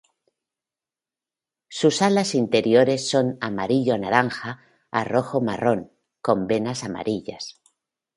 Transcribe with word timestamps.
Sus 1.69 2.01
alas 2.01 2.33
interiores 2.33 3.07
son 3.07 3.37
amarillo-naranja 3.39 4.59
a 4.89 5.03
rojo-marrón, 5.03 5.91
con 6.23 6.47
venas 6.47 6.83
amarillas. 6.83 7.61